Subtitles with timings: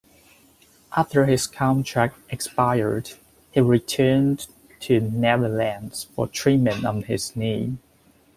[0.97, 3.11] After his contract expired,
[3.51, 4.47] he returned
[4.79, 7.77] to the Netherlands for treatment on his knee.